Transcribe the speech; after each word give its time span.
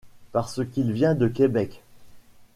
Parce 0.31 0.65
qu'il 0.65 0.93
vient 0.93 1.13
de 1.13 1.27
Québec. 1.27 1.83